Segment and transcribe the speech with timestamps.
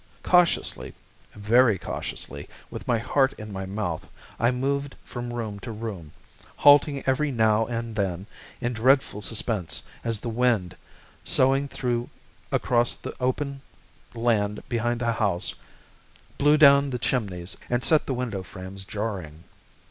[0.23, 0.95] Cautiously,
[1.35, 6.11] very cautiously, with my heart in my mouth, I moved from room to room,
[6.55, 8.25] halting every now and then
[8.59, 10.75] in dreadful suspense as the wind,
[11.23, 12.09] soughing through
[12.51, 13.61] across the open
[14.15, 15.53] land behind the house,
[16.39, 19.43] blew down the chimneys and set the window frames jarring.